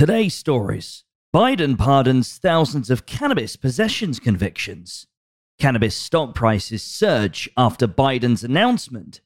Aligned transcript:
Today's 0.00 0.32
stories 0.32 1.04
Biden 1.36 1.76
pardons 1.76 2.38
thousands 2.38 2.88
of 2.88 3.04
cannabis 3.04 3.56
possessions 3.56 4.18
convictions. 4.18 5.06
Cannabis 5.58 5.94
stock 5.94 6.34
prices 6.34 6.82
surge 6.82 7.50
after 7.54 7.86
Biden's 7.86 8.42
announcement. 8.42 9.20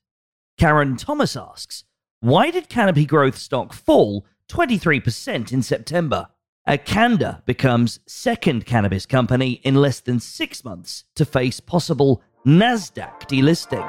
Karen 0.59 0.97
Thomas 0.97 1.37
asks, 1.37 1.85
Why 2.19 2.51
did 2.51 2.69
canopy 2.69 3.07
growth 3.07 3.39
stock 3.39 3.73
fall 3.73 4.27
23% 4.49 5.53
in 5.53 5.63
September? 5.63 6.27
Akanda 6.69 7.47
becomes 7.47 8.01
second 8.09 8.67
cannabis 8.67 9.07
company 9.07 9.61
in 9.63 9.77
less 9.77 10.01
than 10.01 10.19
six 10.19 10.65
months 10.65 11.05
to 11.15 11.25
face 11.25 11.61
possible 11.61 12.21
NASDAQ 12.45 13.29
delisting. 13.29 13.89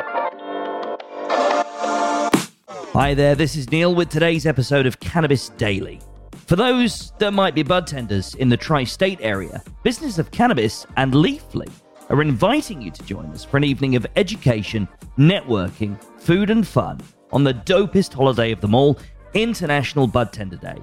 Hi 2.93 3.15
there, 3.15 3.33
this 3.33 3.55
is 3.55 3.71
Neil 3.71 3.95
with 3.95 4.09
today's 4.09 4.45
episode 4.45 4.85
of 4.85 4.99
Cannabis 4.99 5.49
Daily. 5.49 5.99
For 6.45 6.55
those 6.55 7.11
that 7.17 7.33
might 7.33 7.55
be 7.55 7.63
bud 7.63 7.87
tenders 7.87 8.35
in 8.35 8.49
the 8.49 8.57
tri 8.57 8.83
state 8.83 9.19
area, 9.21 9.63
Business 9.83 10.19
of 10.19 10.31
Cannabis 10.31 10.85
and 10.95 11.13
Leafly 11.13 11.69
are 12.09 12.21
inviting 12.21 12.81
you 12.81 12.91
to 12.91 13.03
join 13.03 13.25
us 13.31 13.43
for 13.43 13.57
an 13.57 13.63
evening 13.63 13.95
of 13.95 14.05
education, 14.15 14.87
networking, 15.17 15.99
food, 16.19 16.49
and 16.49 16.67
fun 16.67 16.99
on 17.31 17.43
the 17.43 17.53
dopest 17.53 18.13
holiday 18.13 18.51
of 18.51 18.61
them 18.61 18.75
all, 18.75 18.99
International 19.33 20.05
Bud 20.05 20.31
Tender 20.31 20.57
Day. 20.57 20.77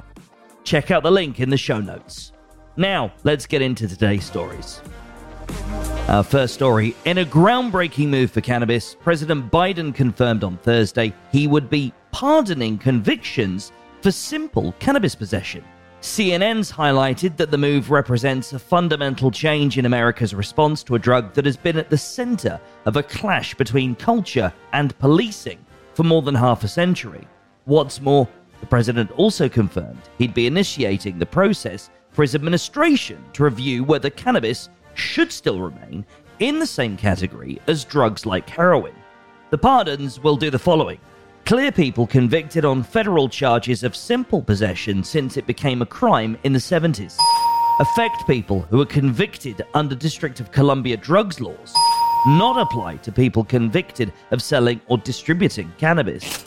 Check 0.64 0.90
out 0.90 1.02
the 1.02 1.10
link 1.10 1.38
in 1.38 1.48
the 1.48 1.56
show 1.56 1.80
notes. 1.80 2.32
Now, 2.76 3.12
let's 3.22 3.46
get 3.46 3.62
into 3.62 3.86
today's 3.86 4.24
stories. 4.24 4.80
Our 6.08 6.24
first 6.24 6.54
story 6.54 6.96
In 7.04 7.18
a 7.18 7.24
groundbreaking 7.24 8.08
move 8.08 8.30
for 8.30 8.40
cannabis, 8.40 8.96
President 9.00 9.50
Biden 9.52 9.94
confirmed 9.94 10.42
on 10.42 10.56
Thursday 10.58 11.12
he 11.30 11.46
would 11.46 11.70
be 11.70 11.92
pardoning 12.10 12.78
convictions 12.78 13.72
for 14.02 14.10
simple 14.10 14.74
cannabis 14.80 15.14
possession. 15.14 15.64
CNN's 16.00 16.72
highlighted 16.72 17.36
that 17.36 17.52
the 17.52 17.58
move 17.58 17.92
represents 17.92 18.52
a 18.52 18.58
fundamental 18.58 19.30
change 19.30 19.78
in 19.78 19.86
America's 19.86 20.34
response 20.34 20.82
to 20.82 20.96
a 20.96 20.98
drug 20.98 21.32
that 21.34 21.46
has 21.46 21.56
been 21.56 21.76
at 21.76 21.88
the 21.88 21.96
center 21.96 22.60
of 22.86 22.96
a 22.96 23.02
clash 23.04 23.54
between 23.54 23.94
culture 23.94 24.52
and 24.72 24.98
policing 24.98 25.64
for 25.94 26.02
more 26.02 26.22
than 26.22 26.34
half 26.34 26.64
a 26.64 26.68
century. 26.68 27.26
What's 27.66 28.00
more, 28.00 28.26
the 28.58 28.66
president 28.66 29.12
also 29.12 29.48
confirmed 29.48 30.02
he'd 30.18 30.34
be 30.34 30.48
initiating 30.48 31.20
the 31.20 31.26
process 31.26 31.88
for 32.10 32.22
his 32.22 32.34
administration 32.34 33.24
to 33.34 33.44
review 33.44 33.84
whether 33.84 34.10
cannabis 34.10 34.68
should 34.94 35.30
still 35.30 35.60
remain 35.60 36.04
in 36.40 36.58
the 36.58 36.66
same 36.66 36.96
category 36.96 37.60
as 37.68 37.84
drugs 37.84 38.26
like 38.26 38.50
heroin. 38.50 38.96
The 39.50 39.58
pardons 39.58 40.18
will 40.18 40.36
do 40.36 40.50
the 40.50 40.58
following 40.58 40.98
clear 41.52 41.70
people 41.70 42.06
convicted 42.06 42.64
on 42.64 42.82
federal 42.82 43.28
charges 43.28 43.82
of 43.82 43.94
simple 43.94 44.40
possession 44.40 45.04
since 45.04 45.36
it 45.36 45.46
became 45.46 45.82
a 45.82 45.86
crime 45.86 46.34
in 46.44 46.52
the 46.54 46.58
70s, 46.58 47.14
affect 47.78 48.26
people 48.26 48.62
who 48.70 48.80
are 48.80 48.86
convicted 48.86 49.62
under 49.74 49.94
District 49.94 50.40
of 50.40 50.50
Columbia 50.50 50.96
drugs 50.96 51.42
laws, 51.42 51.74
not 52.26 52.58
apply 52.58 52.96
to 52.96 53.12
people 53.12 53.44
convicted 53.44 54.14
of 54.30 54.40
selling 54.40 54.80
or 54.86 54.96
distributing 54.96 55.70
cannabis. 55.76 56.42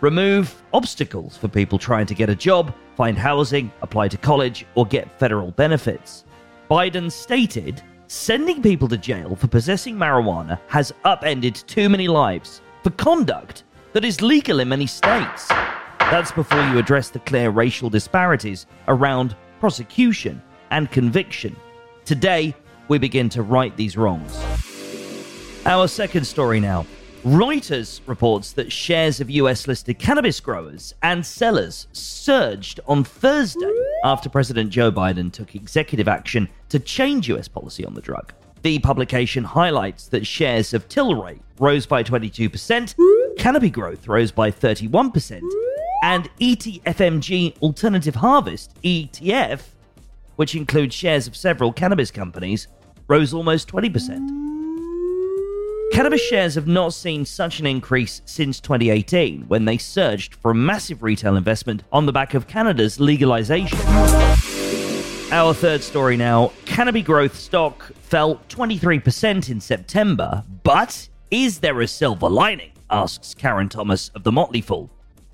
Remove 0.00 0.60
obstacles 0.72 1.36
for 1.36 1.46
people 1.46 1.78
trying 1.78 2.06
to 2.06 2.16
get 2.16 2.28
a 2.28 2.34
job, 2.34 2.74
find 2.96 3.16
housing, 3.16 3.70
apply 3.82 4.08
to 4.08 4.16
college, 4.16 4.66
or 4.74 4.86
get 4.86 5.16
federal 5.20 5.52
benefits. 5.52 6.24
Biden 6.68 7.12
stated 7.12 7.80
sending 8.08 8.60
people 8.60 8.88
to 8.88 8.98
jail 8.98 9.36
for 9.36 9.46
possessing 9.46 9.94
marijuana 9.94 10.58
has 10.66 10.92
upended 11.04 11.54
too 11.54 11.88
many 11.88 12.08
lives 12.08 12.60
for 12.82 12.90
conduct 12.90 13.62
that 13.92 14.04
is 14.04 14.20
legal 14.20 14.60
in 14.60 14.68
many 14.68 14.86
states. 14.86 15.48
That's 15.98 16.32
before 16.32 16.62
you 16.68 16.78
address 16.78 17.10
the 17.10 17.18
clear 17.20 17.50
racial 17.50 17.90
disparities 17.90 18.66
around 18.86 19.36
prosecution 19.60 20.42
and 20.70 20.90
conviction. 20.90 21.56
Today, 22.04 22.54
we 22.88 22.98
begin 22.98 23.28
to 23.30 23.42
right 23.42 23.76
these 23.76 23.96
wrongs. 23.96 24.38
Our 25.66 25.88
second 25.88 26.24
story 26.24 26.60
now. 26.60 26.86
Reuters 27.24 28.00
reports 28.06 28.52
that 28.52 28.72
shares 28.72 29.20
of 29.20 29.28
US 29.28 29.66
listed 29.66 29.98
cannabis 29.98 30.38
growers 30.38 30.94
and 31.02 31.26
sellers 31.26 31.88
surged 31.92 32.78
on 32.86 33.02
Thursday 33.02 33.74
after 34.04 34.30
President 34.30 34.70
Joe 34.70 34.92
Biden 34.92 35.32
took 35.32 35.56
executive 35.56 36.06
action 36.06 36.48
to 36.68 36.78
change 36.78 37.28
US 37.28 37.48
policy 37.48 37.84
on 37.84 37.94
the 37.94 38.00
drug. 38.00 38.32
The 38.62 38.78
publication 38.78 39.44
highlights 39.44 40.08
that 40.08 40.26
shares 40.26 40.72
of 40.74 40.88
Tilray 40.88 41.40
rose 41.58 41.86
by 41.86 42.02
22%, 42.02 42.94
Canopy 43.38 43.70
Growth 43.70 44.08
rose 44.08 44.32
by 44.32 44.50
31%, 44.50 45.40
and 46.02 46.28
ETFMG 46.40 47.56
Alternative 47.62 48.16
Harvest, 48.16 48.74
ETF, 48.82 49.60
which 50.36 50.54
includes 50.56 50.94
shares 50.94 51.26
of 51.26 51.36
several 51.36 51.72
cannabis 51.72 52.10
companies, 52.10 52.66
rose 53.06 53.32
almost 53.32 53.68
20%. 53.68 54.34
Cannabis 55.92 56.20
shares 56.20 56.56
have 56.56 56.66
not 56.66 56.92
seen 56.92 57.24
such 57.24 57.60
an 57.60 57.66
increase 57.66 58.22
since 58.24 58.60
2018, 58.60 59.42
when 59.48 59.64
they 59.64 59.78
surged 59.78 60.34
from 60.34 60.66
massive 60.66 61.02
retail 61.02 61.36
investment 61.36 61.84
on 61.92 62.06
the 62.06 62.12
back 62.12 62.34
of 62.34 62.48
Canada's 62.48 63.00
legalization. 63.00 63.78
Our 65.30 65.54
third 65.54 65.82
story 65.82 66.16
now 66.16 66.52
Canopy 66.64 67.02
Growth 67.02 67.36
stock 67.36 67.92
fell 67.94 68.40
23% 68.48 69.48
in 69.48 69.60
September, 69.60 70.44
but 70.64 71.08
is 71.30 71.60
there 71.60 71.80
a 71.80 71.86
silver 71.86 72.28
lining? 72.28 72.72
Asks 72.90 73.34
Karen 73.34 73.68
Thomas 73.68 74.10
of 74.10 74.24
The 74.24 74.32
Motley 74.32 74.60
Fool. 74.60 74.90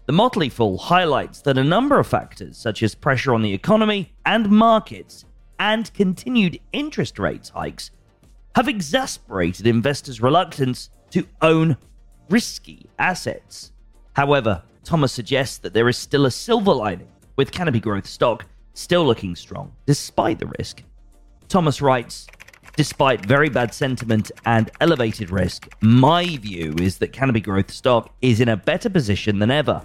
The 0.06 0.12
Motley 0.12 0.48
Fool 0.48 0.76
highlights 0.76 1.40
that 1.42 1.56
a 1.56 1.64
number 1.64 1.98
of 1.98 2.06
factors, 2.06 2.58
such 2.58 2.82
as 2.82 2.94
pressure 2.94 3.32
on 3.32 3.42
the 3.42 3.54
economy 3.54 4.12
and 4.26 4.50
markets 4.50 5.24
and 5.58 5.92
continued 5.94 6.60
interest 6.72 7.18
rates 7.18 7.48
hikes, 7.50 7.90
have 8.54 8.68
exasperated 8.68 9.66
investors' 9.66 10.20
reluctance 10.20 10.90
to 11.10 11.26
own 11.42 11.76
risky 12.28 12.86
assets. 12.98 13.72
However, 14.14 14.62
Thomas 14.84 15.12
suggests 15.12 15.58
that 15.58 15.72
there 15.72 15.88
is 15.88 15.96
still 15.96 16.26
a 16.26 16.30
silver 16.30 16.74
lining, 16.74 17.08
with 17.36 17.50
Canopy 17.50 17.80
Growth 17.80 18.06
stock 18.06 18.46
still 18.74 19.04
looking 19.04 19.34
strong, 19.34 19.72
despite 19.86 20.38
the 20.38 20.52
risk. 20.58 20.82
Thomas 21.48 21.80
writes, 21.80 22.26
Despite 22.76 23.24
very 23.24 23.48
bad 23.48 23.72
sentiment 23.72 24.32
and 24.46 24.68
elevated 24.80 25.30
risk, 25.30 25.68
my 25.80 26.36
view 26.38 26.74
is 26.80 26.98
that 26.98 27.12
Canopy 27.12 27.40
Growth 27.40 27.70
stock 27.70 28.12
is 28.20 28.40
in 28.40 28.48
a 28.48 28.56
better 28.56 28.90
position 28.90 29.38
than 29.38 29.52
ever. 29.52 29.80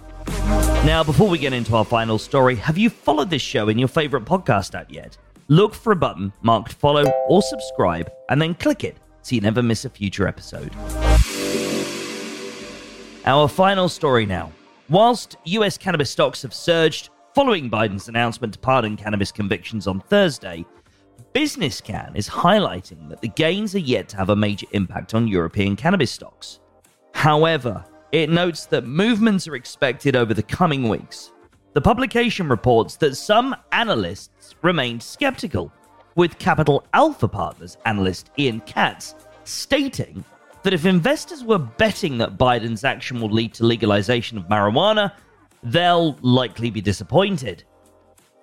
Now, 0.84 1.04
before 1.04 1.28
we 1.28 1.38
get 1.38 1.52
into 1.52 1.76
our 1.76 1.84
final 1.84 2.18
story, 2.18 2.56
have 2.56 2.76
you 2.76 2.90
followed 2.90 3.30
this 3.30 3.42
show 3.42 3.68
in 3.68 3.78
your 3.78 3.86
favorite 3.86 4.24
podcast 4.24 4.74
app 4.74 4.90
yet? 4.90 5.16
Look 5.46 5.72
for 5.72 5.92
a 5.92 5.96
button 5.96 6.32
marked 6.42 6.72
follow 6.72 7.04
or 7.28 7.42
subscribe 7.42 8.10
and 8.28 8.42
then 8.42 8.54
click 8.54 8.82
it 8.82 8.96
so 9.22 9.36
you 9.36 9.40
never 9.40 9.62
miss 9.62 9.84
a 9.84 9.90
future 9.90 10.26
episode. 10.26 10.72
Our 13.24 13.46
final 13.46 13.88
story 13.88 14.26
now. 14.26 14.50
Whilst 14.88 15.36
US 15.44 15.78
cannabis 15.78 16.10
stocks 16.10 16.42
have 16.42 16.54
surged 16.54 17.10
following 17.36 17.70
Biden's 17.70 18.08
announcement 18.08 18.54
to 18.54 18.58
pardon 18.58 18.96
cannabis 18.96 19.30
convictions 19.30 19.86
on 19.86 20.00
Thursday, 20.00 20.64
BusinessCann 21.34 22.16
is 22.16 22.28
highlighting 22.28 23.08
that 23.08 23.20
the 23.20 23.28
gains 23.28 23.76
are 23.76 23.78
yet 23.78 24.08
to 24.08 24.16
have 24.16 24.30
a 24.30 24.36
major 24.36 24.66
impact 24.72 25.14
on 25.14 25.28
European 25.28 25.76
cannabis 25.76 26.10
stocks. 26.10 26.58
However, 27.14 27.84
it 28.10 28.30
notes 28.30 28.66
that 28.66 28.84
movements 28.84 29.46
are 29.46 29.54
expected 29.54 30.16
over 30.16 30.34
the 30.34 30.42
coming 30.42 30.88
weeks. 30.88 31.30
The 31.74 31.80
publication 31.80 32.48
reports 32.48 32.96
that 32.96 33.14
some 33.14 33.54
analysts 33.70 34.56
remained 34.62 35.04
skeptical, 35.04 35.72
with 36.16 36.36
Capital 36.40 36.84
Alpha 36.94 37.28
Partners 37.28 37.76
analyst 37.86 38.30
Ian 38.36 38.60
Katz 38.62 39.14
stating 39.44 40.24
that 40.64 40.74
if 40.74 40.84
investors 40.84 41.44
were 41.44 41.58
betting 41.58 42.18
that 42.18 42.38
Biden's 42.38 42.82
action 42.82 43.20
will 43.20 43.30
lead 43.30 43.54
to 43.54 43.64
legalization 43.64 44.36
of 44.36 44.48
marijuana, 44.48 45.12
they'll 45.62 46.18
likely 46.22 46.70
be 46.70 46.80
disappointed. 46.80 47.62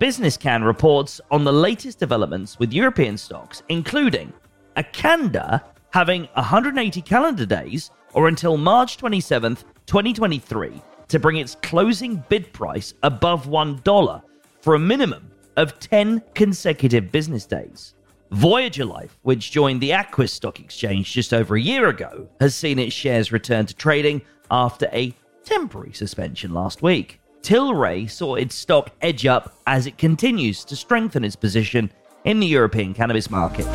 BusinessCann 0.00 0.64
reports 0.64 1.20
on 1.32 1.42
the 1.42 1.52
latest 1.52 1.98
developments 1.98 2.56
with 2.60 2.72
European 2.72 3.18
stocks, 3.18 3.64
including 3.68 4.32
Akanda 4.76 5.60
having 5.90 6.28
180 6.34 7.02
calendar 7.02 7.44
days 7.44 7.90
or 8.12 8.28
until 8.28 8.56
March 8.56 8.96
27th, 8.96 9.64
2023, 9.86 10.80
to 11.08 11.18
bring 11.18 11.38
its 11.38 11.56
closing 11.62 12.22
bid 12.28 12.52
price 12.52 12.94
above 13.02 13.46
$1 13.46 14.22
for 14.60 14.76
a 14.76 14.78
minimum 14.78 15.28
of 15.56 15.80
10 15.80 16.22
consecutive 16.32 17.10
business 17.10 17.44
days. 17.44 17.94
Voyager 18.30 18.84
Life, 18.84 19.18
which 19.22 19.50
joined 19.50 19.80
the 19.80 19.90
Aquis 19.90 20.32
Stock 20.32 20.60
Exchange 20.60 21.12
just 21.12 21.34
over 21.34 21.56
a 21.56 21.60
year 21.60 21.88
ago, 21.88 22.28
has 22.40 22.54
seen 22.54 22.78
its 22.78 22.94
shares 22.94 23.32
return 23.32 23.66
to 23.66 23.74
trading 23.74 24.22
after 24.48 24.88
a 24.92 25.12
temporary 25.42 25.92
suspension 25.92 26.54
last 26.54 26.82
week. 26.82 27.17
Tilray 27.42 28.10
saw 28.10 28.34
its 28.34 28.54
stock 28.54 28.90
edge 29.00 29.26
up 29.26 29.58
as 29.66 29.86
it 29.86 29.98
continues 29.98 30.64
to 30.64 30.76
strengthen 30.76 31.24
its 31.24 31.36
position 31.36 31.90
in 32.24 32.40
the 32.40 32.46
European 32.46 32.94
cannabis 32.94 33.30
market. 33.30 33.66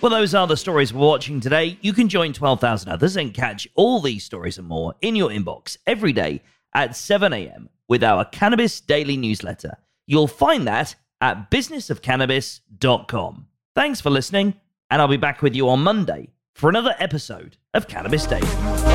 Well, 0.00 0.10
those 0.10 0.34
are 0.34 0.46
the 0.46 0.56
stories 0.56 0.94
we're 0.94 1.06
watching 1.06 1.40
today. 1.40 1.76
You 1.82 1.92
can 1.92 2.08
join 2.08 2.32
12,000 2.32 2.90
others 2.90 3.16
and 3.16 3.34
catch 3.34 3.68
all 3.74 4.00
these 4.00 4.24
stories 4.24 4.56
and 4.56 4.66
more 4.66 4.94
in 5.02 5.14
your 5.14 5.28
inbox 5.28 5.76
every 5.86 6.14
day 6.14 6.40
at 6.74 6.96
7 6.96 7.32
a.m. 7.32 7.68
with 7.86 8.02
our 8.02 8.24
Cannabis 8.24 8.80
Daily 8.80 9.18
newsletter. 9.18 9.76
You'll 10.06 10.26
find 10.26 10.66
that 10.66 10.94
at 11.20 11.50
businessofcannabis.com. 11.50 13.46
Thanks 13.74 14.00
for 14.00 14.08
listening, 14.10 14.54
and 14.90 15.02
I'll 15.02 15.08
be 15.08 15.18
back 15.18 15.42
with 15.42 15.54
you 15.54 15.68
on 15.68 15.82
Monday 15.82 16.30
for 16.54 16.70
another 16.70 16.94
episode 16.98 17.58
of 17.74 17.86
Cannabis 17.86 18.24
Daily. 18.26 18.89